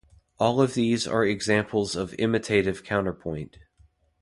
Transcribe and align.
All 0.39 0.59
of 0.59 0.73
these 0.73 1.05
are 1.05 1.23
examples 1.23 1.95
of 1.95 2.15
imitative 2.17 2.83
counterpoint. 2.83 3.59